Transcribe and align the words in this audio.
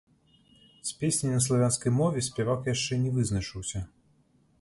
З 0.89 0.93
песняй 1.01 1.33
на 1.33 1.41
славянскай 1.47 1.91
мове 1.97 2.23
спявак 2.29 2.71
яшчэ 2.73 2.99
не 3.03 3.13
вызначыўся. 3.19 3.83